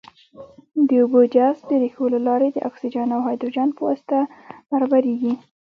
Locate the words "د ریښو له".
1.69-2.19